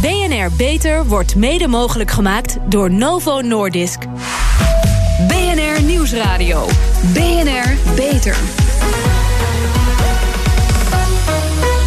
[0.00, 3.98] BNR Beter wordt mede mogelijk gemaakt door Novo Nordisk.
[5.28, 6.66] BNR Nieuwsradio.
[7.12, 8.36] BNR Beter.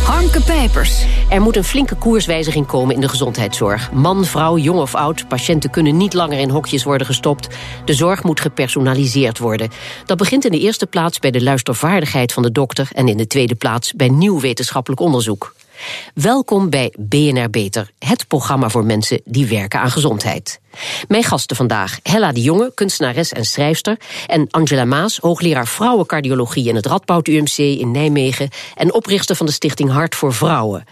[0.03, 1.05] Harmke Pijpers.
[1.29, 3.91] Er moet een flinke koerswijziging komen in de gezondheidszorg.
[3.91, 7.47] Man, vrouw, jong of oud, patiënten kunnen niet langer in hokjes worden gestopt.
[7.85, 9.69] De zorg moet gepersonaliseerd worden.
[10.05, 12.89] Dat begint in de eerste plaats bij de luistervaardigheid van de dokter...
[12.91, 15.53] en in de tweede plaats bij nieuw wetenschappelijk onderzoek.
[16.13, 20.59] Welkom bij BNR Beter, het programma voor mensen die werken aan gezondheid.
[21.07, 23.97] Mijn gasten vandaag, Hella de Jonge, kunstenares en schrijfster...
[24.27, 28.49] en Angela Maas, hoogleraar vrouwencardiologie in het Radboud UMC in Nijmegen...
[28.75, 30.85] en oprichter van de stichting Hart voor Vrouwen.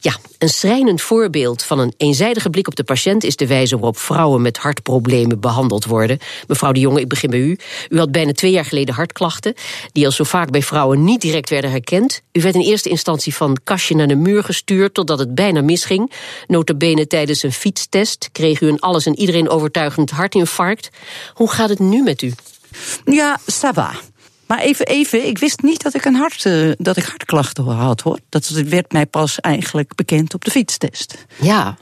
[0.00, 3.24] Ja, een schrijnend voorbeeld van een eenzijdige blik op de patiënt...
[3.24, 6.18] is de wijze waarop vrouwen met hartproblemen behandeld worden.
[6.46, 7.58] Mevrouw de Jonge, ik begin bij u.
[7.88, 9.54] U had bijna twee jaar geleden hartklachten...
[9.92, 12.22] die als zo vaak bij vrouwen niet direct werden herkend.
[12.32, 14.94] U werd in eerste instantie van kastje naar de muur gestuurd...
[14.94, 16.12] totdat het bijna misging.
[16.46, 20.88] Notabene tijdens een fietstest kreeg u een alles en iedereen overtuigend hartinfarct.
[21.34, 22.32] Hoe gaat het nu met u?
[23.04, 23.90] Ja, ça va.
[24.46, 28.00] Maar even, even, ik wist niet dat ik een hart, uh, dat ik hartklachten had
[28.00, 28.18] hoor.
[28.28, 31.24] Dat werd mij pas eigenlijk bekend op de fietstest.
[31.40, 31.76] Ja,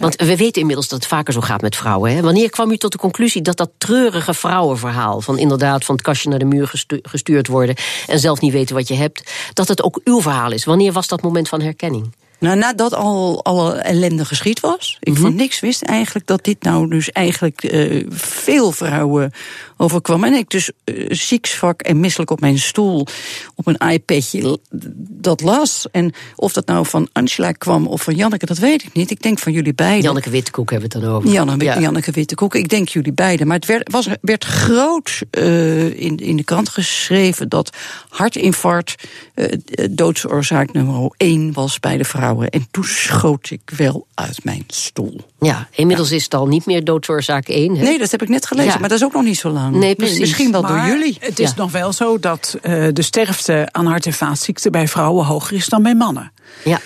[0.00, 2.14] want we weten inmiddels dat het vaker zo gaat met vrouwen.
[2.14, 2.20] Hè?
[2.20, 5.20] Wanneer kwam u tot de conclusie dat dat treurige vrouwenverhaal...
[5.20, 7.76] van inderdaad van het kastje naar de muur gestuurd worden...
[8.06, 10.64] en zelf niet weten wat je hebt, dat het ook uw verhaal is?
[10.64, 12.12] Wanneer was dat moment van herkenning?
[12.44, 14.96] Nou, nadat al alle ellende geschied was.
[15.00, 19.32] Ik mm van niks wist eigenlijk dat dit nou dus eigenlijk uh, veel vrouwen
[19.76, 20.24] overkwam.
[20.24, 23.06] En ik dus uh, zieksvak en misselijk op mijn stoel
[23.54, 24.58] op een iPadje
[24.98, 25.86] dat las.
[25.92, 29.10] En of dat nou van Angela kwam of van Janneke, dat weet ik niet.
[29.10, 30.02] Ik denk van jullie beiden.
[30.02, 31.30] Janneke Wittekoek hebben we het dan over.
[31.30, 31.80] Janneke, ja.
[31.80, 32.54] Janneke Wittekoek.
[32.54, 33.46] Ik denk jullie beiden.
[33.46, 37.76] Maar het werd, was, werd groot uh, in, in de krant geschreven dat
[38.08, 38.94] hartinfarct
[39.34, 39.46] uh,
[39.90, 42.50] doodsoorzaak nummer 1 was bij de vrouwen.
[42.50, 45.20] En toen schoot ik wel uit mijn stoel.
[45.40, 46.16] Ja, inmiddels ja.
[46.16, 47.76] is het al niet meer doodsoorzaak 1.
[47.76, 47.82] Hè?
[47.82, 48.78] Nee, dat heb ik net gelezen, ja.
[48.78, 49.63] maar dat is ook nog niet zo lang.
[49.70, 50.18] Nee, precies.
[50.18, 51.16] Misschien wel maar door jullie.
[51.20, 51.54] Het is ja.
[51.56, 55.68] nog wel zo dat uh, de sterfte aan hart- en vaatziekten bij vrouwen hoger is
[55.68, 56.32] dan bij mannen.
[56.64, 56.80] Ja.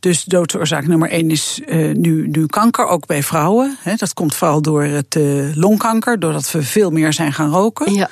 [0.00, 3.76] Dus doodsoorzaak nummer één is uh, nu, nu kanker, ook bij vrouwen.
[3.80, 7.94] He, dat komt vooral door het uh, longkanker, doordat we veel meer zijn gaan roken.
[7.94, 8.08] Ja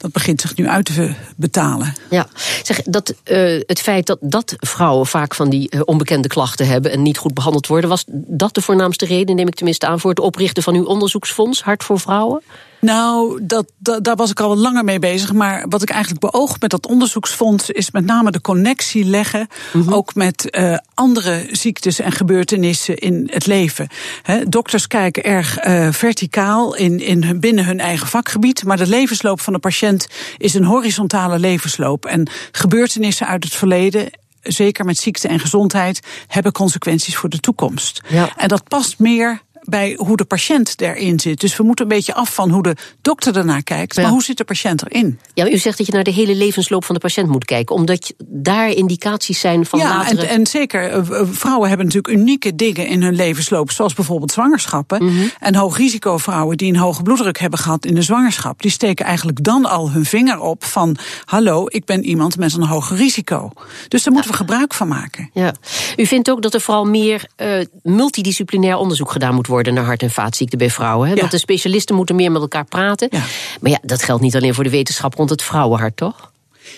[0.00, 1.92] dat begint zich nu uit te betalen.
[2.10, 2.26] Ja,
[2.62, 6.92] zeg, dat, uh, het feit dat, dat vrouwen vaak van die uh, onbekende klachten hebben
[6.92, 10.10] en niet goed behandeld worden, was dat de voornaamste reden, neem ik tenminste aan, voor
[10.10, 12.42] het oprichten van uw onderzoeksfonds, Hart voor Vrouwen?
[12.80, 15.32] Nou, dat, dat, daar was ik al wat langer mee bezig.
[15.32, 19.48] Maar wat ik eigenlijk beoog met dat onderzoeksfonds is met name de connectie leggen.
[19.72, 19.92] Mm -hmm.
[19.92, 23.88] Ook met uh, andere ziektes en gebeurtenissen in het leven.
[24.22, 28.64] He, dokters kijken erg uh, verticaal in, in, binnen hun eigen vakgebied.
[28.64, 30.08] Maar de levensloop van de patiënt
[30.38, 32.06] is een horizontale levensloop.
[32.06, 34.10] En gebeurtenissen uit het verleden
[34.42, 38.00] zeker met ziekte en gezondheid, hebben consequenties voor de toekomst.
[38.08, 38.36] Ja.
[38.36, 41.40] En dat past meer bij hoe de patiënt erin zit.
[41.40, 43.94] Dus we moeten een beetje af van hoe de dokter ernaar kijkt.
[43.94, 44.02] Ja.
[44.02, 45.18] Maar hoe zit de patiënt erin?
[45.34, 47.74] Ja, u zegt dat je naar de hele levensloop van de patiënt moet kijken.
[47.74, 50.26] Omdat daar indicaties zijn van ja, latere...
[50.26, 53.70] en, en zeker, vrouwen hebben natuurlijk unieke dingen in hun levensloop.
[53.70, 55.04] Zoals bijvoorbeeld zwangerschappen.
[55.04, 55.12] Mhm.
[55.12, 55.30] Mm -hmm.
[55.38, 58.62] En hoogrisicovrouwen die een hoge bloeddruk hebben gehad in de zwangerschap.
[58.62, 60.96] Die steken eigenlijk dan al hun vinger op van...
[61.24, 63.50] hallo, ik ben iemand met een hoger risico.
[63.88, 65.30] Dus daar moeten we gebruik van maken.
[65.32, 65.54] Ja.
[65.96, 70.02] U vindt ook dat er vooral meer uh, multidisciplinair onderzoek gedaan moet worden naar hart-
[70.02, 71.08] en vaatziekten bij vrouwen.
[71.08, 71.14] Hè?
[71.14, 71.20] Ja.
[71.20, 73.08] Dat de specialisten moeten meer met elkaar praten.
[73.10, 73.22] Ja.
[73.60, 76.30] Maar ja, dat geldt niet alleen voor de wetenschap rond het vrouwenhart, toch?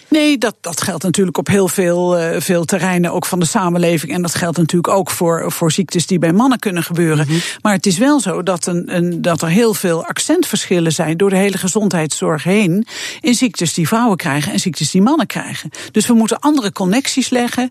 [0.08, 4.12] Nee, dat, dat geldt natuurlijk op heel veel, uh, veel terreinen, ook van de samenleving.
[4.12, 7.24] En dat geldt natuurlijk ook voor, voor ziektes die bij mannen kunnen gebeuren.
[7.24, 7.32] Mhm.
[7.32, 7.58] Mm -hmm.
[7.62, 11.30] Maar het is wel zo dat, een, een, dat er heel veel accentverschillen zijn door
[11.30, 12.86] de hele gezondheidszorg heen.
[13.20, 15.70] In ziektes die vrouwen krijgen en ziektes die mannen krijgen.
[15.90, 17.70] Dus we moeten andere connecties leggen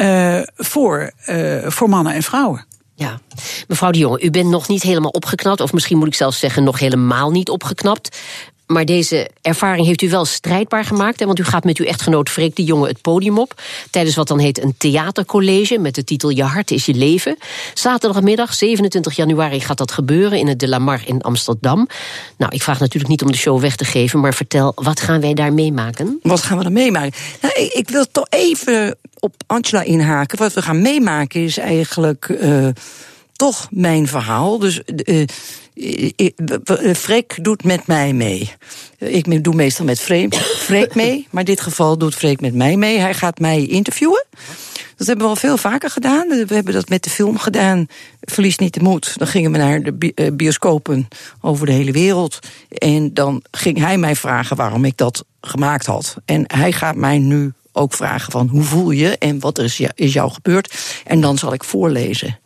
[0.00, 2.66] uh, voor, uh, voor mannen en vrouwen.
[2.98, 3.20] Ja,
[3.68, 6.64] mevrouw de Jonge, u bent nog niet helemaal opgeknapt, of misschien moet ik zelfs zeggen,
[6.64, 8.18] nog helemaal niet opgeknapt.
[8.68, 11.20] Maar deze ervaring heeft u wel strijdbaar gemaakt.
[11.20, 13.62] Hè, want u gaat met uw echtgenoot Freek de Jonge het podium op.
[13.90, 17.36] Tijdens wat dan heet een theatercollege met de titel Je hart is je leven.
[17.74, 21.88] Zaterdagmiddag, 27 januari, gaat dat gebeuren in het De La Mar in Amsterdam.
[22.36, 24.20] Nou, ik vraag natuurlijk niet om de show weg te geven.
[24.20, 26.18] Maar vertel, wat gaan wij daar meemaken?
[26.22, 27.12] Wat gaan we er meemaken?
[27.40, 30.38] Nou, ik, wil toch even op Angela inhaken.
[30.38, 32.68] Wat we gaan meemaken is eigenlijk uh,
[33.38, 34.58] toch mijn verhaal.
[34.58, 35.24] Dus uh,
[36.94, 38.52] Freek doet met mij mee.
[38.98, 42.98] Ik doe meestal met Freek mee, maar in dit geval doet Freek met mij mee.
[42.98, 44.24] Hij gaat mij interviewen.
[44.96, 46.28] Dat hebben we al veel vaker gedaan.
[46.28, 47.86] We hebben dat met de film gedaan.
[48.20, 49.18] Verlies niet de moed.
[49.18, 51.08] Dan gingen we naar de bioscopen
[51.40, 52.38] over de hele wereld.
[52.68, 56.16] En dan ging hij mij vragen waarom ik dat gemaakt had.
[56.24, 60.12] En hij gaat mij nu ook vragen van hoe voel je en wat is, is
[60.12, 60.74] jou gebeurd.
[61.04, 62.38] En dan zal ik voorlezen.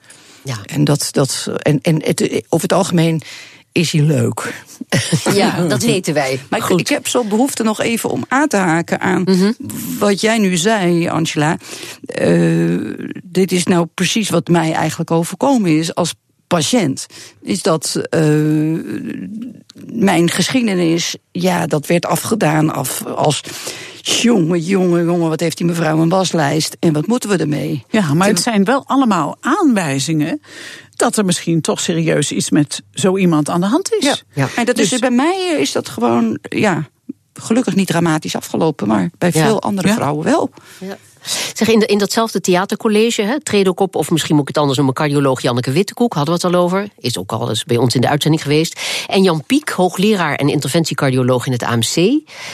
[0.44, 0.56] Ja.
[0.66, 3.22] En, dat, dat, en, en het, over het algemeen
[3.72, 4.64] is hij leuk.
[5.34, 6.40] Ja, dat weten wij.
[6.50, 6.80] Maar ik, Goed.
[6.80, 9.52] ik heb zo behoefte nog even om aan te haken aan Mhm.
[9.98, 11.56] wat jij nu zei, Angela.
[12.04, 12.78] Eh,
[13.22, 16.14] dit is nou precies wat mij eigenlijk overkomen is als
[16.46, 17.06] patiënt.
[17.42, 18.20] Is dat eh,
[19.92, 23.40] mijn geschiedenis, ja, dat werd afgedaan af als.
[24.02, 27.84] Jongen, jongen, jongen, wat heeft die mevrouw een waslijst en wat moeten we ermee?
[27.90, 30.40] Ja, maar het zijn wel allemaal aanwijzingen
[30.96, 34.04] dat er misschien toch serieus iets met zo iemand aan de hand is.
[34.04, 34.16] Ja.
[34.34, 34.48] Ja.
[34.56, 36.88] En dat is Dus- bij mij is dat gewoon, ja,
[37.34, 39.42] gelukkig niet dramatisch afgelopen, maar bij Ja.
[39.44, 39.94] veel andere Ja.
[39.94, 40.50] vrouwen wel.
[40.80, 40.96] Ja.
[41.54, 43.36] Zeg, in, in datzelfde theatercollege, hè,
[43.74, 46.60] op, of misschien moet ik het anders noemen, cardioloog Janneke Wittekoek, hadden we het al
[46.60, 46.88] over.
[46.98, 48.80] Is ook al eens bij ons in de uitzending geweest.
[49.06, 51.96] En Jan Piek, hoogleraar en interventiecardioloog in het AMC.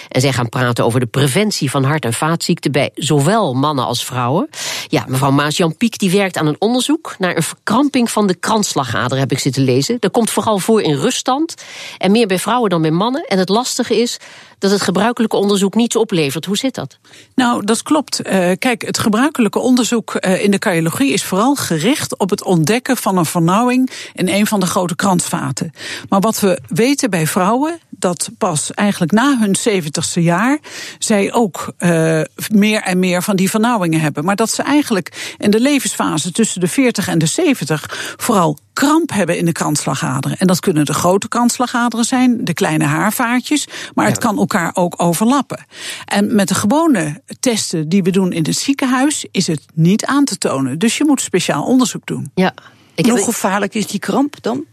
[0.08, 4.04] En zij gaan praten over de preventie van hart- en vaatziekten bij zowel mannen als
[4.04, 4.48] vrouwen.
[4.86, 8.34] Ja, mevrouw Maas, Jan Piek die werkt aan een onderzoek naar een verkramping van de
[8.34, 9.96] kransslagader, heb ik zitten lezen.
[10.00, 11.54] Dat komt vooral voor in ruststand
[11.98, 13.24] en meer bij vrouwen dan bij mannen.
[13.24, 14.18] En het lastige is
[14.58, 16.44] dat het gebruikelijke onderzoek niets oplevert.
[16.44, 16.98] Hoe zit dat?
[17.34, 18.22] Nou, dat klopt.
[18.22, 22.96] Eh, kijk, het gebruikelijke onderzoek eh, in de cardiologie is vooral gericht op het ontdekken
[22.96, 25.72] van een vernauwing in een van de grote kransvaten.
[26.08, 30.58] Maar wat we weten bij vrouwen, dat pas eigenlijk na hun zeventigste jaar
[30.98, 32.20] zij ook eh,
[32.52, 34.24] meer en meer van die vernauwingen hebben.
[34.24, 39.10] Maar dat ze eigenlijk in de levensfase tussen de 40 en de 70 vooral kramp
[39.10, 40.38] hebben in de kransslagaderen.
[40.38, 45.02] En dat kunnen de grote kransslagaderen zijn, de kleine haarvaatjes, maar het kan elkaar ook
[45.02, 45.64] overlappen.
[46.04, 50.24] En met de gewone testen die we doen in het ziekenhuis is het niet aan
[50.24, 50.78] te tonen.
[50.78, 52.30] Dus je moet speciaal onderzoek doen.
[52.34, 52.54] Ja.
[52.94, 54.64] Ik Hoe gevaarlijk is die kramp dan?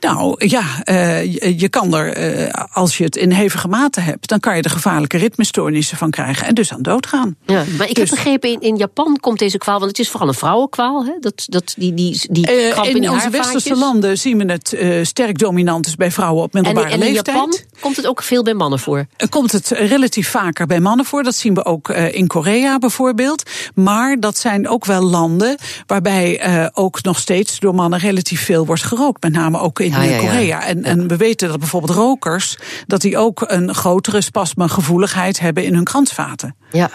[0.00, 4.40] Nou ja, eh, je, kan er, eh, als je het in hevige mate hebt, dan
[4.40, 7.36] kan je er gevaarlijke ritmestoornissen van krijgen en dus aan doodgaan.
[7.46, 10.08] Ja, maar ik Dus- heb begrepen, in, in Japan komt deze kwaal, want het is
[10.08, 11.12] vooral een vrouwenkwaal, hè?
[11.20, 14.76] Dat, dat, die, die, die Eh, in, in onze westerse landen zien we het
[15.08, 17.36] sterk dominant is bij vrouwen op middelbare en in leeftijd.
[17.36, 19.06] Japan komt het ook veel bij mannen voor.
[19.28, 21.22] Komt het relatief vaker bij mannen voor.
[21.22, 23.50] Dat zien we ook in Korea bijvoorbeeld.
[23.74, 25.56] Maar dat zijn ook wel landen
[25.86, 29.22] waarbij ook nog steeds door mannen relatief veel wordt gerookt.
[29.22, 30.18] Met name ook in Ja, ja, ja.
[30.18, 30.66] Korea.
[30.66, 35.74] En, en we weten dat bijvoorbeeld rokers dat die ook een grotere spasmegevoeligheid hebben in
[35.74, 36.56] hun kransvaten.
[36.70, 36.90] Ja.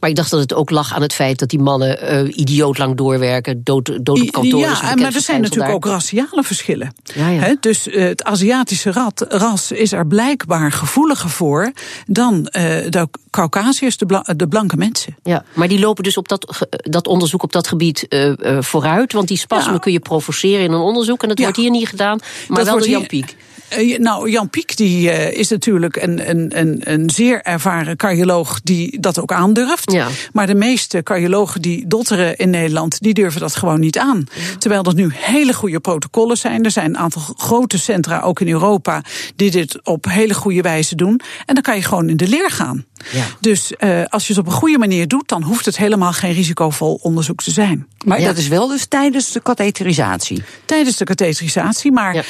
[0.00, 2.78] Maar ik dacht dat het ook lag aan het feit dat die mannen eh, idioot
[2.78, 4.60] lang doorwerken, dood, dood op kantoor.
[4.60, 6.94] Ja, maar er zijn natuurlijk ook raciale verschillen.
[7.14, 7.56] Ja, ja.
[7.60, 11.72] Dus eh, het Aziatische rat, ras is er blijkbaar gevoeliger voor
[12.06, 15.16] dan eh, de Caucasiërs, de, bla- de blanke mensen.
[15.22, 18.06] Ja, maar die lopen dus op dat, dat onderzoek op dat gebied
[18.60, 19.12] vooruit.
[19.12, 19.78] Want die spasmen Ja.
[19.78, 21.22] kun je provoceren in een onderzoek.
[21.22, 23.36] En dat wordt hier niet gedaan, maar Dat wel door Jan Piek.
[23.70, 28.60] Eh, nou, Jan Piek die, eh, is natuurlijk een, een, een, een zeer ervaren cardioloog
[28.62, 29.92] die dat ook aandurft.
[29.92, 30.08] Ja.
[30.32, 34.24] Maar de meeste cardiologen die dotteren in Nederland, die durven dat gewoon niet aan.
[34.58, 36.64] Terwijl er nu hele goede protocollen zijn.
[36.64, 39.02] Er zijn een aantal grote centra, ook in Europa,
[39.36, 41.20] die dit op hele goede wijze doen.
[41.46, 42.84] En dan kan je gewoon in de leer gaan.
[43.12, 43.24] Ja.
[43.40, 46.32] Dus eh, als je het op een goede manier doet, dan hoeft het helemaal geen
[46.32, 47.86] risicovol onderzoek te zijn.
[48.04, 48.26] Maar Ja.
[48.26, 50.42] dat is wel dus tijdens de katheterisatie.
[50.64, 51.92] tijdens de katheterisatie.
[51.92, 52.22] Maar Ja.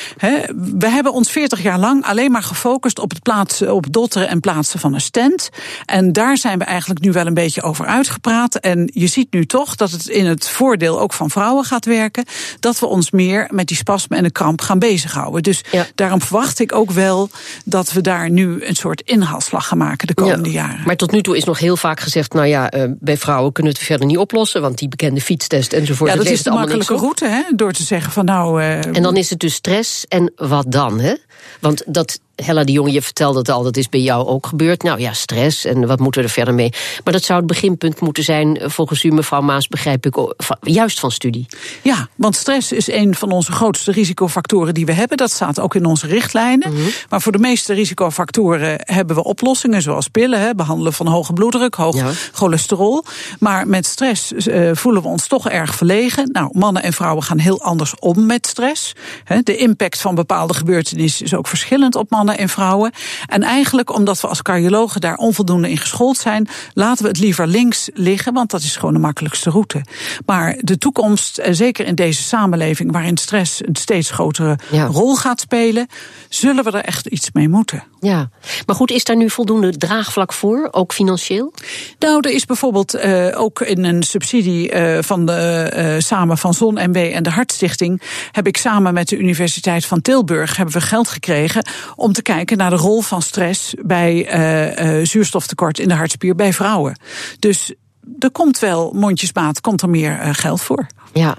[0.78, 4.40] we hebben ons 40 jaar lang alleen maar gefocust op het plaatsen, op dotteren en
[4.40, 5.48] plaatsen van een stent.
[5.86, 8.54] En daar zijn we eigenlijk nu wel een beetje over uitgepraat.
[8.54, 12.24] En je ziet nu toch dat het in het voordeel ook van vrouwen gaat werken.
[12.60, 15.42] Dat we ons meer met die spasme en de kramp gaan bezighouden.
[15.42, 15.86] Dus Ja.
[15.94, 17.30] daarom verwacht ik ook wel
[17.64, 20.58] dat we daar nu een soort inhaalslag gaan maken de komende jaren.
[20.84, 23.72] Maar tot nu toe is nog heel vaak gezegd, nou ja, eh, bij vrouwen kunnen
[23.72, 26.10] we het verder niet oplossen, want die bekende fietstest enzovoort.
[26.10, 27.42] ja, dat is de makkelijke route, hè?
[27.54, 28.62] Door te zeggen van nou.
[28.62, 30.06] eh, En dan is het dus stress.
[30.08, 31.14] En wat dan, hè?
[31.60, 34.82] Want dat, Hella de Jonge, je vertelde het al, dat is bij jou ook gebeurd.
[34.82, 36.72] Nou ja, stress en wat moeten we er verder mee?
[37.04, 41.00] Maar dat zou het beginpunt moeten zijn, eh, volgens u, mevrouw Maas, begrijp ik, juist
[41.00, 41.46] van studie.
[41.82, 45.16] Ja, want stress is een van onze grootste risicofactoren die we hebben.
[45.16, 46.72] Dat staat ook in onze richtlijnen.
[46.72, 46.82] Mhm.
[47.08, 51.74] Maar voor de meeste risicofactoren hebben we oplossingen, zoals pillen, hè, behandelen van hoge bloeddruk,
[51.74, 52.10] hoog Ja.
[52.32, 53.04] cholesterol.
[53.38, 56.28] Maar met stress eh, voelen we ons toch erg verlegen.
[56.32, 58.92] Nou, mannen en vrouwen gaan heel anders om met stress.
[59.24, 62.92] Hè, de impact van bepaalde gebeurtenissen is ook verschillend op mannen en vrouwen.
[63.26, 67.46] En eigenlijk, omdat we als cardiologen daar onvoldoende in geschoold zijn, laten we het liever
[67.46, 69.84] links liggen, want dat is gewoon de makkelijkste route.
[70.26, 74.86] Maar de toekomst, eh, zeker in deze samenleving waarin stress een steeds grotere Ja.
[74.86, 75.86] rol gaat spelen,
[76.28, 77.82] zullen we er echt iets mee moeten.
[78.00, 78.30] Ja,
[78.66, 81.52] maar goed, is daar nu voldoende draagvlak voor, ook financieel?
[81.98, 86.74] Nou, er is bijvoorbeeld eh, ook in een subsidie eh, van de samen van Zon
[86.74, 91.08] MW en de Hartstichting heb ik samen met de Universiteit van Tilburg hebben we geld
[91.08, 91.64] gekregen
[91.96, 96.34] om te kijken naar de rol van stress bij eh, eh, zuurstoftekort in de hartspier
[96.34, 96.98] bij vrouwen.
[97.38, 97.74] Dus
[98.18, 100.86] er komt wel mondjesmaat, komt er meer eh, geld voor.
[101.12, 101.36] Ja.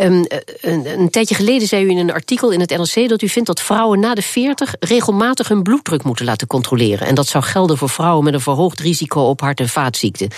[0.00, 0.26] Um,
[0.60, 3.48] een, een, tijdje geleden zei u in een artikel in het NRC dat u vindt
[3.48, 7.06] dat vrouwen na de 40 regelmatig hun bloeddruk moeten laten controleren.
[7.06, 10.28] En dat zou gelden voor vrouwen met een verhoogd risico op hart- en vaatziekten.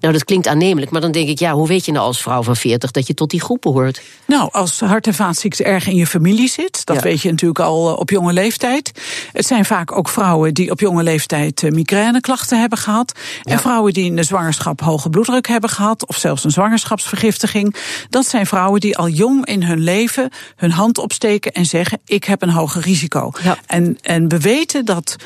[0.00, 2.42] Nou, dat klinkt aannemelijk, maar dan denk ik, ja, hoe weet je nou als vrouw
[2.42, 4.02] van 40 dat je tot die groepen hoort?
[4.26, 7.94] Nou, als hart- en vaatziekte erg in je familie zit, dat weet je natuurlijk al
[7.94, 8.92] op jonge leeftijd.
[9.32, 13.12] Het zijn vaak ook vrouwen die op jonge leeftijd migraineklachten hebben gehad.
[13.42, 17.74] En vrouwen die in de zwangerschap hoge bloeddruk hebben gehad, of zelfs een zwangerschapsvergiftiging.
[18.08, 22.24] Dat zijn vrouwen die al jong in hun leven hun hand opsteken en zeggen: Ik
[22.24, 23.32] heb een hoger risico.
[23.66, 25.16] En, en we weten dat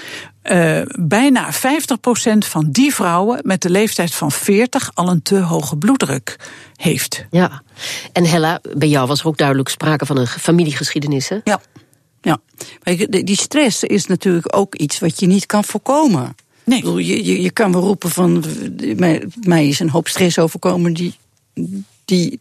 [0.43, 1.59] uh, bijna 50%
[2.39, 6.37] van die vrouwen met de leeftijd van 40 al een te hoge bloeddruk
[6.77, 7.27] heeft.
[7.31, 7.63] Ja,
[8.13, 11.39] en Hella, bij jou was er ook duidelijk sprake van een familiegeschiedenis, hè?
[11.45, 11.61] Ja.
[12.21, 12.41] Ja,
[12.83, 16.35] maar die stress is natuurlijk ook iets wat je niet kan voorkomen.
[16.65, 17.05] Nee.
[17.05, 18.45] je, je, je kan wel roepen van.
[18.97, 21.15] Mij, mij is een hoop stress overkomen die,
[22.05, 22.41] die,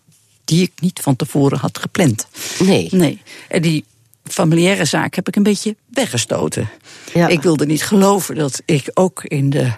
[0.52, 2.28] die ik niet van tevoren had gepland.
[2.60, 2.88] Nee.
[2.92, 3.22] Nee.
[3.48, 3.86] En die
[4.24, 6.70] familiaire zaak heb ik een beetje weggestoten.
[7.14, 7.28] Ja.
[7.28, 9.72] Ik wilde niet geloven dat ik ook in de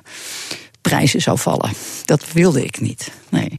[0.81, 1.71] prijzen zou vallen.
[2.05, 3.11] Dat wilde ik niet.
[3.29, 3.55] Nee.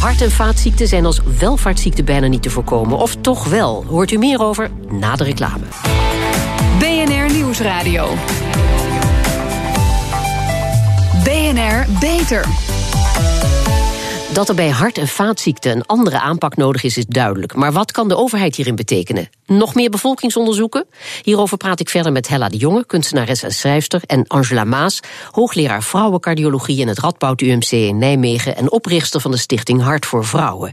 [0.00, 2.98] Hart- en vaatziekten zijn als welvaartsziekten bijna niet te voorkomen.
[2.98, 3.84] Of toch wel?
[3.84, 5.64] Hoort u meer over na de reclame.
[6.78, 8.14] BNR Nieuwsradio.
[11.24, 12.46] BNR Beter.
[14.34, 17.54] Dat er bij hart- en vaatziekten een andere aanpak nodig is, is duidelijk.
[17.54, 19.28] Maar wat kan de overheid hierin betekenen?
[19.46, 20.86] Nog meer bevolkingsonderzoeken?
[21.22, 25.82] Hierover praat ik verder met Hella de Jonge, kunstenares en schrijfster, en Angela Maas, hoogleraar
[25.82, 30.72] vrouwencardiologie in het Radboud UMC in Nijmegen en oprichter van de stichting Hart voor Vrouwen.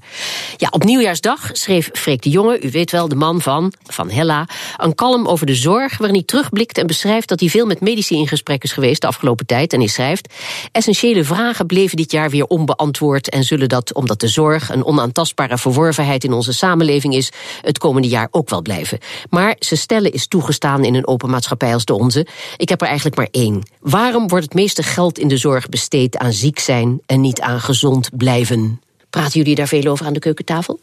[0.58, 4.48] Ja, op nieuwjaarsdag schreef Freek de Jonge, u weet wel, de man van, van Hella,
[4.78, 8.16] een column over de zorg waarin hij terugblikt en beschrijft dat hij veel met medici
[8.16, 9.74] in gesprek is geweest de afgelopen tijd.
[9.74, 10.34] En hij schrijft:
[10.72, 15.58] Essentiële vragen bleven dit jaar weer onbeantwoord en zullen dat, omdat de zorg een onaantastbare
[15.58, 19.00] verworvenheid in onze samenleving is, het komende jaar ook wel blijven.
[19.30, 22.27] Maar ze stellen is toegestaan in een open maatschappij als de onze.
[22.58, 23.63] Ik heb er eigenlijk maar één.
[23.80, 27.60] Waarom wordt het meeste geld in de zorg besteed aan ziek zijn en niet aan
[27.60, 28.82] gezond blijven?
[29.10, 30.80] Praten jullie daar veel over aan de keukentafel?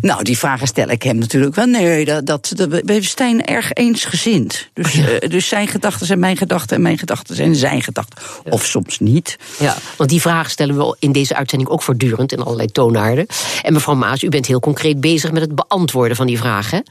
[0.00, 1.66] Nou, die vragen stel ik hem natuurlijk wel.
[1.66, 2.54] Nee, dat, dat,
[2.84, 4.68] we zijn erg eensgezind.
[4.72, 5.22] Dus, oh ja.
[5.22, 8.18] uh, dus zijn gedachten zijn mijn gedachten en mijn gedachten zijn zijn gedachten.
[8.44, 8.50] Ja.
[8.50, 9.38] Of soms niet.
[9.58, 13.26] Ja, want die vragen stellen we in deze uitzending ook voortdurend in allerlei toonaarden.
[13.62, 16.84] En mevrouw Maas, u bent heel concreet bezig met het beantwoorden van die vragen.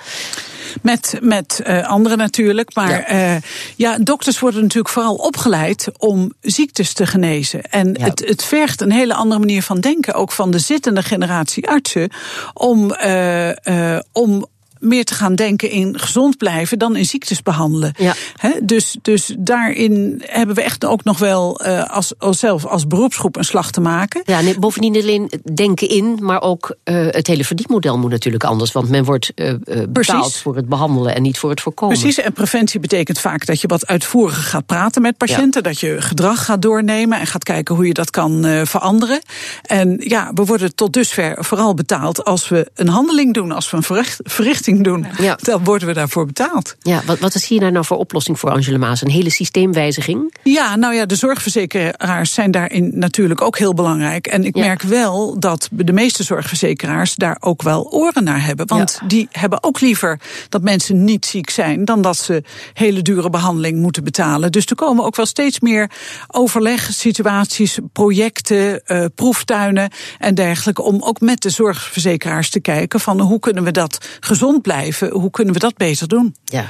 [0.81, 2.75] Met, met uh, anderen natuurlijk.
[2.75, 3.33] Maar ja.
[3.35, 3.41] Uh,
[3.75, 3.97] ja.
[3.97, 7.61] dokters worden natuurlijk vooral opgeleid om ziektes te genezen.
[7.61, 8.05] En ja.
[8.05, 12.09] het, het vergt een hele andere manier van denken, ook van de zittende generatie artsen,
[12.53, 14.45] om, uh, om
[14.79, 17.93] meer te gaan denken in gezond blijven dan in ziektes behandelen.
[17.97, 18.13] Ja.
[18.35, 22.87] He, dus, dus daarin hebben we echt ook nog wel uh, als, als zelf als
[22.87, 24.21] beroepsgroep een slag te maken.
[24.25, 28.43] Ja, nee, bovendien niet alleen denken in, maar ook uh, het hele verdienmodel moet natuurlijk
[28.43, 28.71] anders.
[28.71, 30.41] Want men wordt uh, betaald Precies.
[30.41, 31.99] voor het behandelen en niet voor het voorkomen.
[31.99, 35.63] Precies, en preventie betekent vaak dat je wat uitvoeriger gaat praten met patiënten.
[35.63, 35.69] Ja.
[35.69, 39.21] Dat je gedrag gaat doornemen en gaat kijken hoe je dat kan veranderen.
[39.61, 43.77] En ja, we worden tot dusver vooral betaald als we een handeling doen, als we
[43.77, 45.37] een verricht, verrichting doen, ja.
[45.41, 46.75] dan worden we daarvoor betaald.
[46.79, 49.01] Ja, wat, wat is hier nou, nou voor oplossing voor Angela Maas?
[49.01, 50.33] Een hele systeemwijziging?
[50.43, 54.27] Ja, nou ja, de zorgverzekeraars zijn daarin natuurlijk ook heel belangrijk.
[54.27, 54.65] En ik ja.
[54.65, 58.67] merk wel dat de meeste zorgverzekeraars daar ook wel oren naar hebben.
[58.67, 59.07] Want ja.
[59.07, 60.19] die hebben ook liever
[60.49, 62.43] dat mensen niet ziek zijn dan dat ze
[62.73, 64.51] hele dure behandeling moeten betalen.
[64.51, 65.91] Dus er komen ook wel steeds meer
[66.27, 70.81] overlegsituaties, projecten, uh, proeftuinen en dergelijke.
[70.81, 75.29] Om ook met de zorgverzekeraars te kijken van hoe kunnen we dat gezond blijven, hoe
[75.29, 76.35] kunnen we dat beter doen?
[76.45, 76.65] Ja.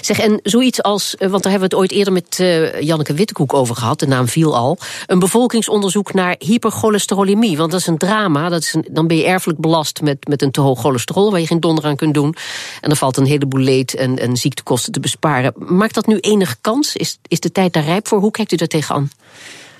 [0.00, 3.54] Zeg, en zoiets als, want daar hebben we het ooit eerder met uh, Janneke Wittekoek
[3.54, 4.78] over gehad, de naam viel al.
[5.06, 7.56] Een bevolkingsonderzoek naar hypercholesterolemie.
[7.56, 8.48] Want dat is een drama.
[8.48, 11.40] Dat is een, dan ben je erfelijk belast met, met een te hoog cholesterol, waar
[11.40, 12.34] je geen donder aan kunt doen.
[12.80, 15.52] En dan valt een heleboel leed en, en ziektekosten te besparen.
[15.56, 16.96] Maakt dat nu enige kans?
[16.96, 18.20] Is, is de tijd daar rijp voor?
[18.20, 19.10] Hoe kijkt u daar tegenaan?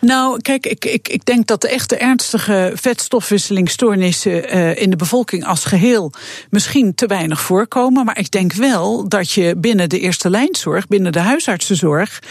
[0.01, 5.47] Nou, kijk, ik, ik, ik denk dat de echte ernstige vetstofwisselingstoornissen uh, in de bevolking
[5.47, 6.13] als geheel
[6.51, 8.05] misschien te weinig voorkomen.
[8.05, 12.23] Maar ik denk wel dat je binnen de eerste lijnzorg, binnen de huisartsenzorg,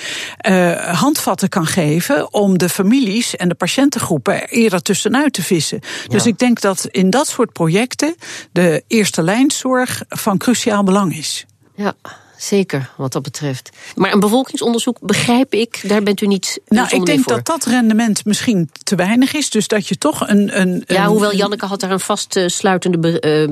[0.49, 5.79] uh, handvatten kan geven om de families en de patiëntengroepen er eerder tussenuit te vissen.
[5.81, 6.07] Ja.
[6.07, 8.15] Dus ik denk dat in dat soort projecten
[8.51, 11.45] de eerste lijnzorg van cruciaal belang is.
[11.75, 11.95] Ja
[12.39, 13.69] zeker wat dat betreft.
[13.95, 16.59] Maar een bevolkingsonderzoek begrijp ik, daar bent u niet.
[16.67, 19.49] Nou, ik denk dat dat rendement misschien te weinig is.
[19.49, 20.59] Dus dat je toch een.
[20.59, 22.97] een ja, hoewel Janneke had daar een vastsluitende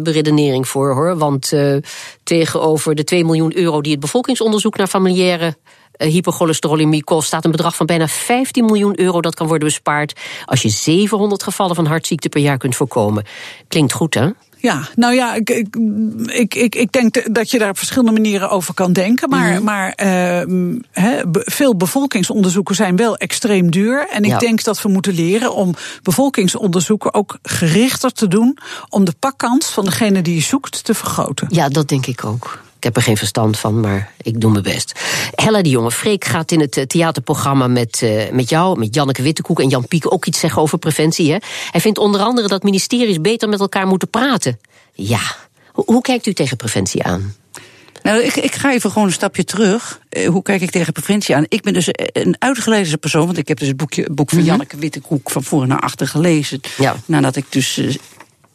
[0.01, 1.17] beredenering voor hoor.
[1.17, 1.77] Want uh,
[2.23, 5.55] tegenover de 2 miljoen euro die het bevolkingsonderzoek naar familiaire
[5.97, 10.19] uh, hypercholesterolemie kost, staat een bedrag van bijna 15 miljoen euro dat kan worden bespaard
[10.45, 13.25] als je 700 gevallen van hartziekte per jaar kunt voorkomen.
[13.67, 14.29] Klinkt goed, hè?
[14.59, 18.73] Ja, nou ja, ik, ik, ik, ik, denk dat je daar op verschillende manieren over
[18.73, 19.29] kan denken.
[19.29, 19.63] Maar, Mhm.
[19.63, 20.07] maar eh,
[20.91, 24.07] he, be- veel bevolkingsonderzoeken zijn wel extreem duur.
[24.11, 24.37] En ik Ja.
[24.37, 25.73] denk dat we moeten leren om
[26.03, 28.57] bevolkingsonderzoeken ook gerichter te doen.
[28.89, 31.47] om de pakkans van degene die je zoekt te vergroten.
[31.51, 32.61] Ja, dat denk ik ook.
[32.87, 34.99] Ik heb er geen verstand van, maar ik doe mijn best.
[35.35, 39.21] Hella de Jonge, Freek gaat in het eh, theaterprogramma met, eh, met jou, met Janneke
[39.21, 41.31] Wittekoek en Jan Piek ook iets zeggen over preventie.
[41.31, 41.37] Hè?
[41.71, 44.59] Hij vindt onder andere dat ministeries beter met elkaar moeten praten.
[44.93, 45.19] Ja,
[45.71, 47.35] hoe, hoe kijkt u tegen preventie aan?
[48.03, 49.99] Nou, ik, ik ga even gewoon een stapje terug.
[50.09, 51.45] Eh, hoe kijk ik tegen preventie aan?
[51.47, 54.77] Ik ben dus een uitgelezen persoon, want ik heb dus het boekje, boek van Janneke
[54.77, 56.61] Wittekoek van voor naar achter gelezen.
[56.77, 56.95] Ja.
[57.05, 57.79] Nadat ik dus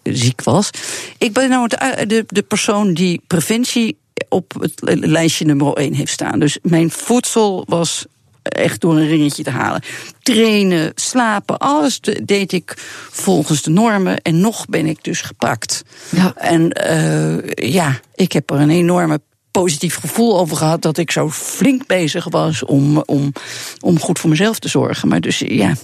[0.03, 0.71] ziek was.
[1.19, 3.97] Ik ben nou het, de, de persoon die preventie
[4.29, 6.39] op het lijstje nummer 1 heeft staan.
[6.39, 8.07] Dus mijn voedsel was
[8.43, 9.83] echt door een ringetje te halen.
[10.23, 12.75] Trainen, slapen, alles de- deed ik
[13.11, 14.23] volgens de normen.
[14.23, 15.83] En nog ben ik dus gepakt.
[16.11, 16.35] Ja.
[16.37, 21.31] En eh, ja, ik heb er een enorme positief gevoel over gehad dat ik zo
[21.31, 23.33] flink bezig was om, om,
[23.81, 25.09] om goed voor mezelf te zorgen.
[25.09, 25.75] Maar dus ja,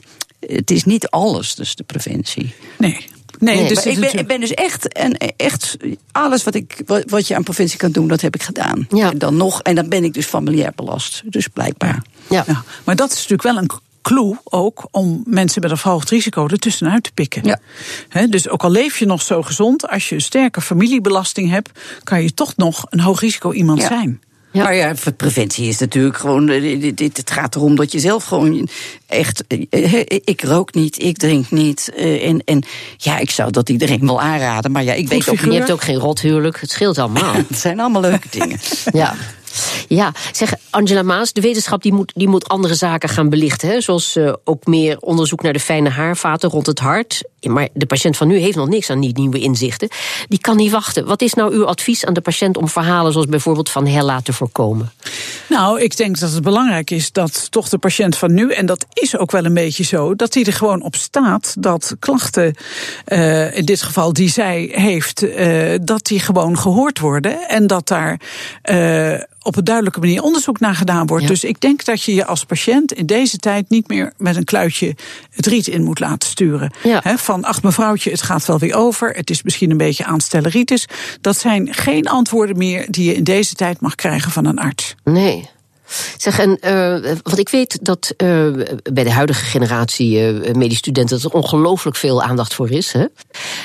[0.40, 2.54] het is niet alles, dus de preventie.
[2.78, 3.06] Nee.
[3.38, 5.76] Nee, Nee, dus ik, ben, ik ben dus echt, en echt
[6.12, 8.86] alles wat, ik, wat, je aan preventie kan doen, dat heb ik gedaan.
[8.88, 9.10] Ja.
[9.10, 11.22] En dan nog, en dan ben ik dus familiair belast.
[11.24, 12.02] Dus blijkbaar.
[12.28, 12.44] Ja.
[12.46, 13.70] Ja, maar dat is natuurlijk wel een
[14.02, 17.44] clue ook om mensen met een verhoogd risico ertussenuit te pikken.
[17.44, 18.26] Ja.
[18.26, 21.70] Dus ook al leef je nog zo gezond, als je een sterke familiebelasting hebt,
[22.02, 23.86] kan je toch nog een hoog risico iemand Ja.
[23.86, 24.20] zijn.
[24.52, 24.62] Ja.
[24.62, 26.48] Maar ja, voor preventie is natuurlijk gewoon.
[26.48, 28.68] eh, dit- Het gaat erom dat je zelf gewoon
[29.06, 29.44] echt.
[29.46, 31.92] eh, eh, Ik rook niet, ik drink niet.
[31.96, 32.62] En, en
[32.96, 34.72] ja, ik zou dat iedereen wel aanraden.
[34.72, 35.34] Maar ja, ik weet ook.
[35.52, 37.34] Je hebt ook geen rothuwelijk, het scheelt allemaal.
[37.48, 38.58] Het zijn allemaal leuke dingen.
[38.92, 39.14] Ja.
[39.88, 43.68] Ja, zeg Angela Maas, de wetenschap die moet, die moet andere zaken gaan belichten.
[43.68, 43.80] Hè?
[43.80, 47.22] Zoals eh, ook meer onderzoek naar de fijne haarvaten rond het hart.
[47.40, 49.88] Maar de patiënt van nu heeft nog niks aan die nieuwe inzichten.
[50.28, 51.06] Die kan niet wachten.
[51.06, 54.32] Wat is nou uw advies aan de patiënt om verhalen zoals bijvoorbeeld van Hella te
[54.32, 54.92] voorkomen?
[55.48, 58.86] Nou, ik denk dat het belangrijk is dat toch de patiënt van nu, en dat
[58.92, 62.54] is ook wel een beetje zo, dat hij er gewoon op staat dat klachten,
[63.04, 67.88] eh, in dit geval die zij heeft, eh, dat die gewoon gehoord worden en dat
[67.88, 68.20] daar
[69.42, 71.22] op een duidelijke manier onderzoek naar gedaan wordt.
[71.22, 71.28] Ja.
[71.28, 74.44] Dus ik denk dat je je als patiënt in deze tijd niet meer met een
[74.44, 74.96] kluitje
[75.30, 76.72] het riet in moet laten sturen.
[76.82, 77.18] Ja.
[77.18, 80.88] Van ach mevrouwtje, het gaat wel weer over, het is misschien een beetje aanstelleritis.
[81.20, 84.94] Dat zijn geen antwoorden meer die je in deze tijd mag krijgen van een arts.
[85.04, 85.50] Nee.
[86.16, 88.48] Zeg, en uh, wat ik weet dat uh,
[88.92, 92.92] bij de huidige generatie uh, medisch studenten dat er ongelooflijk veel aandacht voor is.
[92.92, 93.04] Hè?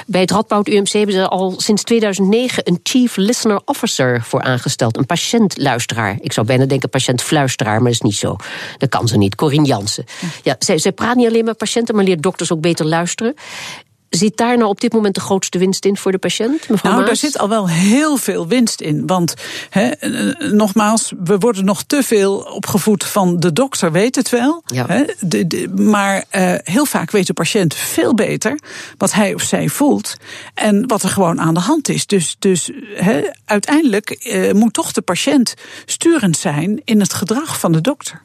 [0.07, 4.97] Bij het Radboud UMC hebben ze al sinds 2009 een Chief Listener Officer voor aangesteld.
[4.97, 6.17] Een patiëntluisteraar.
[6.21, 8.35] Ik zou bijna denken patiëntfluisteraar, maar dat is niet zo.
[8.77, 9.35] Dat kan ze niet.
[9.35, 10.05] Corinne Jansen.
[10.43, 13.35] Ja, zij, zij praat niet alleen met patiënten, maar leert dokters ook beter luisteren.
[14.15, 16.69] Zit daar nou op dit moment de grootste winst in voor de patiënt?
[16.69, 17.05] Mevrouw nou, Maas?
[17.05, 19.07] daar zit al wel heel veel winst in.
[19.07, 19.33] Want
[19.69, 19.91] he,
[20.51, 24.63] nogmaals, we worden nog te veel opgevoed van de dokter weet het wel.
[24.65, 24.85] Ja.
[24.87, 28.59] He, de, de, maar uh, heel vaak weet de patiënt veel beter
[28.97, 30.15] wat hij of zij voelt
[30.53, 32.05] en wat er gewoon aan de hand is.
[32.05, 35.53] Dus, dus he, uiteindelijk uh, moet toch de patiënt
[35.85, 38.21] sturend zijn in het gedrag van de dokter.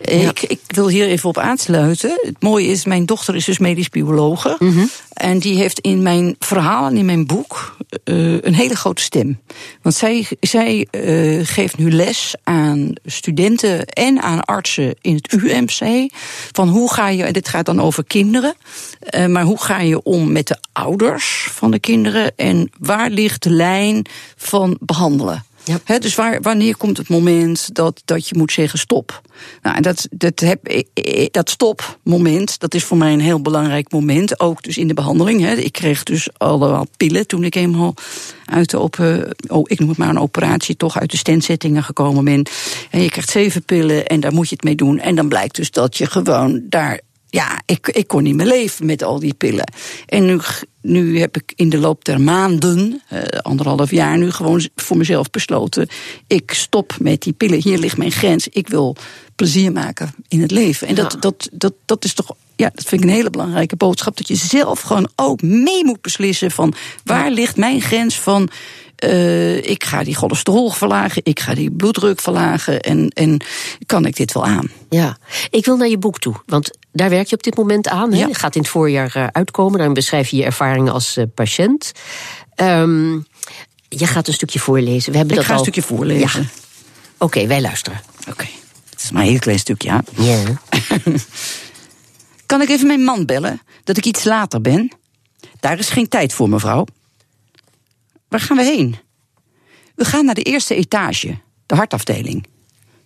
[0.00, 0.28] Ja.
[0.28, 2.18] Ik, ik, wil hier even op aansluiten.
[2.22, 4.56] Het mooie is, mijn dochter is dus medisch biologe.
[4.58, 4.90] Mm -hmm.
[5.12, 9.40] En die heeft in mijn verhaal en in mijn boek uh, een hele grote stem.
[9.82, 16.10] Want zij, zij uh, geeft nu les aan studenten en aan artsen in het UMC.
[16.52, 18.54] Van hoe ga je, en dit gaat dan over kinderen.
[19.10, 22.32] Uh, maar hoe ga je om met de ouders van de kinderen?
[22.36, 24.06] En waar ligt de lijn
[24.36, 25.44] van behandelen?
[25.98, 29.20] Dus wanneer komt het moment dat, dat je moet zeggen stop?
[29.62, 30.84] Nou, en dat, dat, heb,
[31.30, 34.40] dat stopmoment, dat is voor mij een heel belangrijk moment.
[34.40, 35.46] Ook dus in de behandeling.
[35.48, 37.94] Ik kreeg dus allemaal pillen toen ik eenmaal
[38.44, 38.98] uit de op,
[39.46, 42.46] oh, ik noem het maar een operatie, toch uit de stentzettingen gekomen ben.
[42.90, 44.98] En je krijgt zeven pillen en daar moet je het mee doen.
[44.98, 47.00] En dan blijkt dus dat je gewoon daar
[47.30, 49.72] ja, ik, ik kon niet meer leven met al die pillen.
[50.06, 50.40] En nu,
[50.82, 55.30] nu heb ik in de loop der maanden, uh, anderhalf jaar, nu gewoon voor mezelf
[55.30, 55.88] besloten:
[56.26, 57.62] ik stop met die pillen.
[57.62, 58.48] Hier ligt mijn grens.
[58.48, 58.96] Ik wil
[59.36, 60.88] plezier maken in het leven.
[60.88, 61.18] En dat, ja.
[61.18, 62.36] dat, dat, dat is toch.
[62.56, 64.16] Ja, dat vind ik een hele belangrijke boodschap.
[64.16, 68.50] Dat je zelf gewoon ook mee moet beslissen van waar ligt mijn grens van.
[69.04, 73.44] Uh, ik ga die cholesterol verlagen, ik ga die bloeddruk verlagen en, en
[73.86, 74.70] kan ik dit wel aan?
[74.88, 75.18] Ja,
[75.50, 78.10] ik wil naar je boek toe, want daar werk je op dit moment aan.
[78.10, 78.26] Ja.
[78.26, 81.92] Het gaat in het voorjaar uh, uitkomen, dan beschrijf je je ervaringen als uh, patiënt.
[82.56, 83.26] Um,
[83.88, 85.12] je gaat een stukje voorlezen.
[85.12, 85.58] We hebben ik dat ga al...
[85.58, 86.42] een stukje voorlezen.
[86.42, 86.48] Ja.
[87.14, 88.00] Oké, okay, wij luisteren.
[88.20, 88.50] Oké, okay.
[88.90, 89.88] het is maar een heel klein stukje.
[89.88, 90.02] Ja.
[90.14, 90.60] ja.
[92.46, 94.92] kan ik even mijn man bellen, dat ik iets later ben?
[95.60, 96.86] Daar is geen tijd voor, mevrouw.
[98.28, 98.96] waar gaan we heen?
[99.94, 102.46] We gaan naar de eerste etage, de hartafdeling.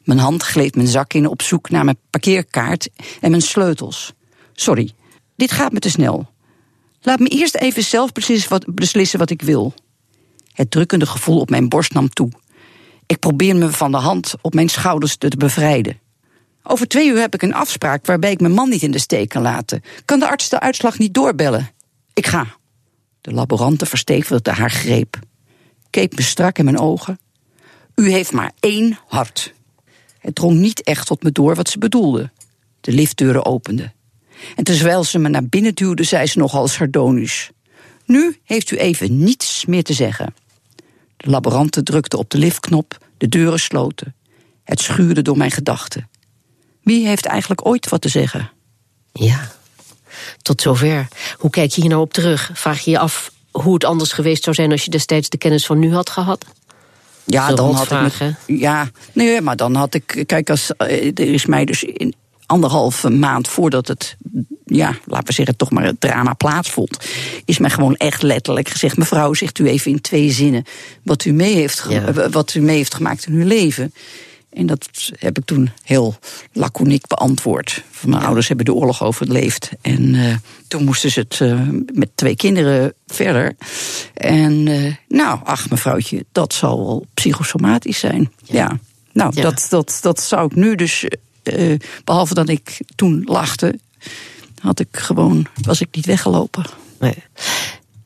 [0.04, 2.88] Mijn hand gleed mijn zak in op zoek naar mijn parkeerkaart
[3.20, 4.12] en mijn sleutels.
[4.52, 4.92] Sorry,
[5.36, 6.30] dit gaat me te snel.
[7.02, 9.74] Laat me eerst even zelf beslissen wat, beslissen wat ik wil.
[10.52, 12.30] Het drukkende gevoel op mijn borst nam toe.
[13.06, 16.00] Ik probeer me van de hand op mijn schouders te bevrijden.
[16.62, 19.28] Over twee uur heb ik een afspraak waarbij ik mijn man niet in de steek
[19.28, 19.82] kan laten.
[20.04, 21.70] Kan de arts de uitslag niet doorbellen?
[22.12, 22.46] Ik ga.
[23.20, 25.18] De laborante verstevigde haar greep.
[25.90, 27.18] Keek me strak in mijn ogen.
[27.94, 29.52] U heeft maar één hart.
[30.22, 32.30] Het drong niet echt tot me door wat ze bedoelde.
[32.80, 33.92] De liftdeuren openden.
[34.56, 37.50] En terwijl ze me naar binnen duwde, zei ze nogal sardonisch.
[38.04, 40.34] Nu heeft u even niets meer te zeggen.
[41.16, 44.14] De laborante drukte op de liftknop, de deuren sloten.
[44.64, 46.08] Het schuurde door mijn gedachten.
[46.82, 48.50] Wie heeft eigenlijk ooit wat te zeggen?
[49.12, 49.50] Ja,
[50.42, 51.08] tot zover.
[51.36, 52.50] Hoe kijk je hier nou op terug?
[52.54, 55.66] Vraag je je af hoe het anders geweest zou zijn als je destijds de kennis
[55.66, 56.44] van nu had gehad?
[57.24, 58.00] Ja, dan had ik.
[58.00, 60.22] Met, ja, nee, maar dan had ik.
[60.26, 62.14] Kijk, als, eh, er is mij dus in
[62.46, 64.16] anderhalve maand voordat het,
[64.64, 66.98] ja, laten we zeggen, toch maar het drama plaatsvond,
[67.44, 70.64] is mij gewoon echt letterlijk gezegd: mevrouw, zegt u even in twee zinnen
[71.02, 71.86] wat u mee heeft,
[72.30, 73.92] wat u mee heeft gemaakt in uw leven.
[74.52, 74.88] En dat
[75.18, 76.14] heb ik toen heel
[76.52, 77.82] laconiek beantwoord.
[78.04, 79.70] Mijn ouders hebben de oorlog overleefd.
[79.80, 80.34] En uh,
[80.68, 83.56] toen moesten ze het uh, met twee kinderen verder.
[84.14, 88.32] En uh, nou, ach mevrouwtje, dat zal wel psychosomatisch zijn.
[88.44, 88.78] Ja, ja.
[89.12, 89.42] nou, ja.
[89.42, 91.04] Dat, dat, dat zou ik nu dus...
[92.04, 93.78] behalve dat ik toen lachte,
[94.60, 96.64] had ik gewoon, was ik niet weggelopen.
[97.00, 97.14] Nee.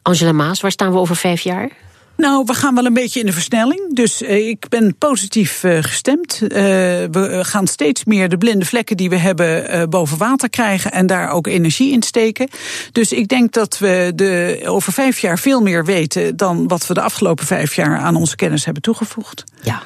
[0.03, 1.71] Angela Maas, waar staan we over vijf jaar?
[2.17, 3.95] Nou, we gaan wel een beetje in de versnelling.
[3.95, 6.41] Dus uh, ik ben positief uh, gestemd.
[6.43, 11.07] Uh, we gaan steeds meer de blinde vlekken die we hebben boven water krijgen en
[11.07, 12.49] daar ook energie in steken.
[12.93, 16.95] Dus ik denk dat we de, over vijf jaar veel meer weten dan wat we
[16.95, 19.45] de afgelopen vijf jaar aan onze kennis hebben toegevoegd.
[19.63, 19.83] Ja.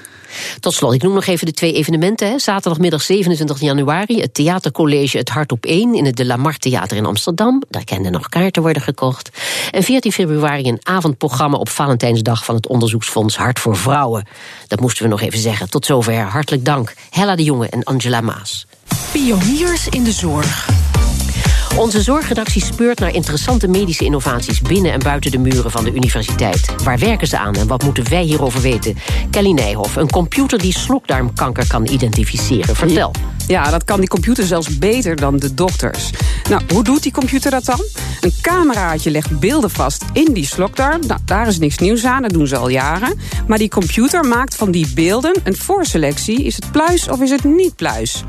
[0.61, 2.29] Tot slot, ik noem nog even de twee evenementen.
[2.31, 2.38] Hè.
[2.38, 7.07] Zaterdagmiddag 27 januari, het theatercollege Het Hart op 1 in het De Lamar Theater in
[7.07, 7.62] Amsterdam.
[7.69, 9.31] Daar kenden nog kaarten worden gekocht.
[9.71, 14.27] En 14 februari een avondprogramma op Valentijnsdag van het onderzoeksfonds Hart voor Vrouwen.
[14.66, 15.71] Dat moesten we nog even zeggen.
[15.71, 16.95] Tot zover, hartelijk dank.
[17.11, 18.66] Hella de Jonge en Angela Maas.
[19.12, 20.80] Pioniers in de zorg.
[21.76, 24.61] Onze zorgredactie speurt naar interessante medische innovaties...
[24.61, 26.83] binnen en buiten de muren van de universiteit.
[26.85, 28.96] Waar werken ze aan en wat moeten wij hierover weten?
[29.30, 32.76] Kelly Nijhoff, een computer die slokdarmkanker kan identificeren.
[32.76, 33.12] Vertel.
[33.46, 36.11] Ja, dat kan die computer zelfs beter dan de dokters.
[36.48, 37.80] Nou, hoe doet die computer dat dan?
[38.20, 41.06] Een cameraatje legt beelden vast in die slokdarm.
[41.06, 43.18] Nou, daar is niks nieuws aan, dat doen ze al jaren.
[43.46, 46.44] Maar die computer maakt van die beelden een voorselectie.
[46.44, 48.24] Is het pluis of is het niet pluis?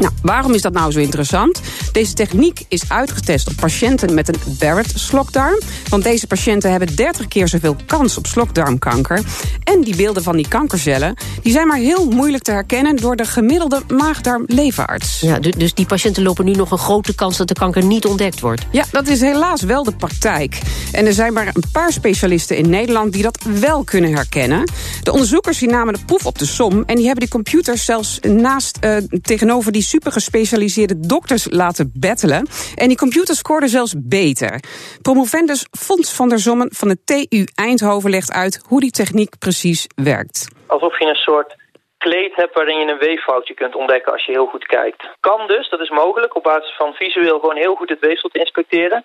[0.00, 1.60] Nou, waarom is dat nou zo interessant?
[1.92, 5.60] Deze techniek is uitgetest op patiënten met een Barrett-slokdarm.
[5.88, 9.20] Want deze patiënten hebben 30 keer zoveel kans op slokdarmkanker.
[9.64, 13.24] En die beelden van die kankercellen die zijn maar heel moeilijk te herkennen door de
[13.24, 15.20] gemiddelde maagdarm-leverarts.
[15.20, 18.40] Ja, dus die patiënten lopen nu nog een grote kans dat de kanker niet ontdekt
[18.40, 18.66] wordt.
[18.70, 20.60] Ja, dat is helaas wel de praktijk.
[20.92, 24.70] En er zijn maar een paar specialisten in Nederland die dat wel kunnen herkennen.
[25.02, 28.18] De onderzoekers die namen de proef op de som en die hebben die computers zelfs
[28.20, 32.46] naast uh, tegenover die supergespecialiseerde dokters laten battelen.
[32.74, 34.60] En die computer scoorde zelfs beter.
[35.02, 39.86] Promovendus Fons van der Zommen van de TU Eindhoven legt uit hoe die techniek precies
[39.94, 40.48] werkt.
[40.66, 41.54] Alsof je een soort
[41.98, 45.02] kleed hebt waarin je een weeffoutje kunt ontdekken als je heel goed kijkt.
[45.20, 48.38] Kan dus, dat is mogelijk, op basis van visueel gewoon heel goed het weefsel te
[48.38, 49.04] inspecteren.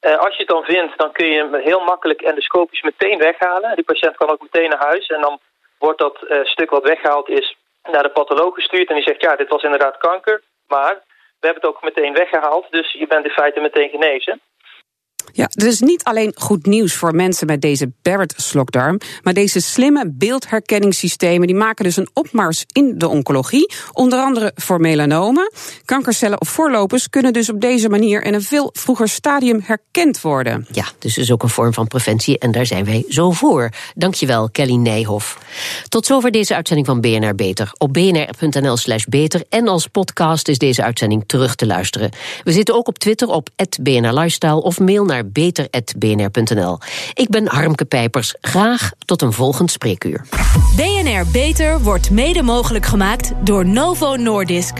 [0.00, 3.74] Uh, als je het dan vindt, dan kun je hem heel makkelijk endoscopisch meteen weghalen.
[3.74, 5.38] Die patiënt kan ook meteen naar huis en dan
[5.78, 7.56] wordt dat uh, stuk wat weggehaald is
[7.90, 10.94] naar de patholoog gestuurd en die zegt ja, dit was inderdaad kanker, maar
[11.40, 14.40] we hebben het ook meteen weggehaald, dus je bent in feite meteen genezen.
[15.32, 21.46] Ja, is niet alleen goed nieuws voor mensen met deze Barrett-slokdarm, maar deze slimme beeldherkenningssystemen
[21.46, 25.52] die maken dus een opmars in de oncologie, onder andere voor melanomen.
[25.84, 30.66] Kankercellen of voorlopers kunnen dus op deze manier in een veel vroeger stadium herkend worden.
[30.70, 33.70] Ja, dus is ook een vorm van preventie en daar zijn wij zo voor.
[33.94, 35.38] Dankjewel, Kelly Nijhoff.
[35.88, 37.72] Tot zover deze uitzending van BNR Beter.
[37.78, 42.10] Op bnr.nl slash beter en als podcast is deze uitzending terug te luisteren.
[42.44, 43.48] We zitten ook op Twitter op
[43.80, 46.78] BNR Lifestyle of mail naar beter.bnr.nl.
[47.14, 48.34] Ik ben Harmke Pijpers.
[48.40, 50.24] Graag tot een volgend spreekuur.
[50.76, 54.74] BNR Beter wordt mede mogelijk gemaakt door Novo Nordisk.